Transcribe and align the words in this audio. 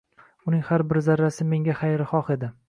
Uning 0.51 0.63
har 0.69 0.83
bir 0.93 1.01
zarrasi 1.09 1.47
senga 1.53 1.77
xayrixoh 1.83 2.35
edi. 2.39 2.51